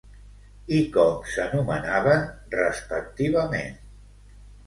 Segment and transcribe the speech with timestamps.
[0.75, 3.79] I com s'anomenaven respectivament?